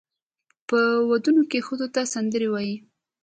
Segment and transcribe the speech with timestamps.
[0.67, 0.79] په
[1.09, 2.75] ودونو کې ښځو ته سندرې وایي.